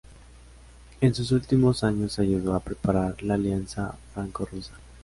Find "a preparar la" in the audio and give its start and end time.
2.55-3.35